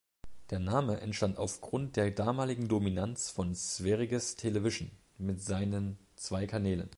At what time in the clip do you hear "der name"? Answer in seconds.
0.49-0.99